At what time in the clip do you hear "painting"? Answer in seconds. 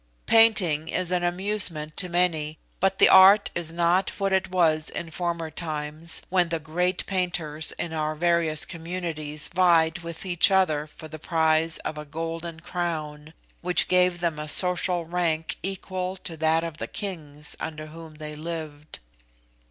0.25-0.87